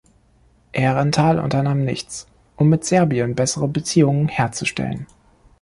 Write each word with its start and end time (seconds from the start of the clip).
Aehrenthal 0.75 1.37
unternahm 1.39 1.85
nichts, 1.85 2.25
um 2.55 2.69
mit 2.69 2.83
Serbien 2.83 3.35
bessere 3.35 3.67
Beziehungen 3.67 4.29
herzustellen. 4.29 5.05